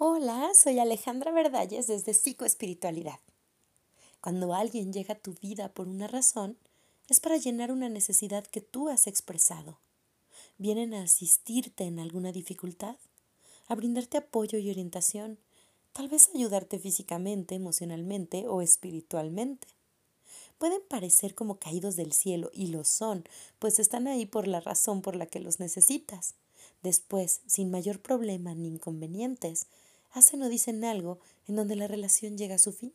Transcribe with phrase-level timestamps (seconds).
[0.00, 3.18] Hola, soy Alejandra Verdalles desde Psicoespiritualidad.
[4.20, 6.56] Cuando alguien llega a tu vida por una razón,
[7.08, 9.76] es para llenar una necesidad que tú has expresado.
[10.56, 12.94] Vienen a asistirte en alguna dificultad,
[13.66, 15.36] a brindarte apoyo y orientación,
[15.92, 19.66] tal vez ayudarte físicamente, emocionalmente o espiritualmente.
[20.58, 23.24] Pueden parecer como caídos del cielo y lo son,
[23.58, 26.36] pues están ahí por la razón por la que los necesitas.
[26.82, 29.66] Después, sin mayor problema ni inconvenientes,
[30.12, 32.92] hacen o dicen algo en donde la relación llega a su fin.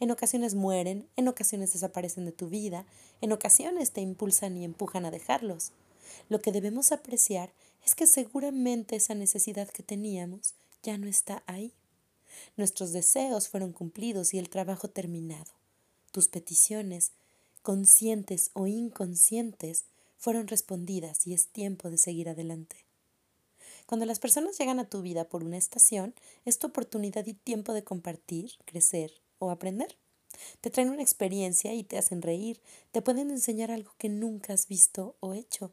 [0.00, 2.86] En ocasiones mueren, en ocasiones desaparecen de tu vida,
[3.20, 5.72] en ocasiones te impulsan y empujan a dejarlos.
[6.28, 7.52] Lo que debemos apreciar
[7.84, 11.72] es que seguramente esa necesidad que teníamos ya no está ahí.
[12.56, 15.52] Nuestros deseos fueron cumplidos y el trabajo terminado.
[16.12, 17.12] Tus peticiones,
[17.62, 19.84] conscientes o inconscientes,
[20.18, 22.84] fueron respondidas y es tiempo de seguir adelante.
[23.86, 27.72] Cuando las personas llegan a tu vida por una estación, es tu oportunidad y tiempo
[27.72, 29.96] de compartir, crecer o aprender.
[30.60, 32.60] Te traen una experiencia y te hacen reír,
[32.92, 35.72] te pueden enseñar algo que nunca has visto o hecho.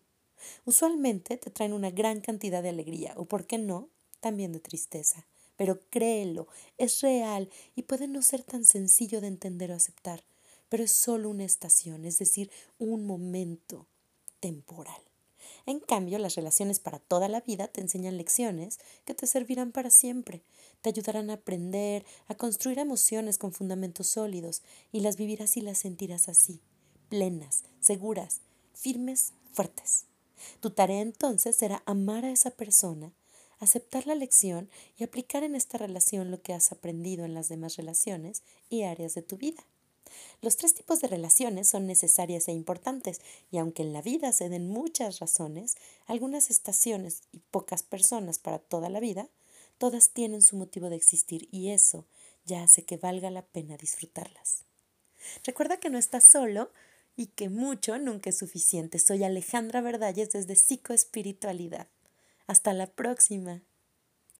[0.63, 3.89] Usualmente te traen una gran cantidad de alegría o, por qué no,
[4.21, 5.25] también de tristeza.
[5.57, 10.23] Pero créelo, es real y puede no ser tan sencillo de entender o aceptar,
[10.69, 13.87] pero es solo una estación, es decir, un momento
[14.45, 15.01] temporal.
[15.65, 19.89] En cambio, las relaciones para toda la vida te enseñan lecciones que te servirán para
[19.89, 20.43] siempre,
[20.81, 25.79] te ayudarán a aprender, a construir emociones con fundamentos sólidos y las vivirás y las
[25.79, 26.61] sentirás así,
[27.09, 28.41] plenas, seguras,
[28.75, 30.05] firmes, fuertes.
[30.59, 33.13] Tu tarea entonces será amar a esa persona,
[33.57, 37.77] aceptar la lección y aplicar en esta relación lo que has aprendido en las demás
[37.77, 39.65] relaciones y áreas de tu vida.
[40.41, 43.21] Los tres tipos de relaciones son necesarias e importantes,
[43.51, 48.59] y aunque en la vida se den muchas razones, algunas estaciones y pocas personas para
[48.59, 49.29] toda la vida,
[49.77, 52.05] todas tienen su motivo de existir y eso
[52.45, 54.65] ya hace que valga la pena disfrutarlas.
[55.43, 56.71] Recuerda que no estás solo
[57.15, 58.99] y que mucho nunca es suficiente.
[58.99, 61.87] Soy Alejandra Verdalles desde Psicoespiritualidad.
[62.47, 63.63] Hasta la próxima.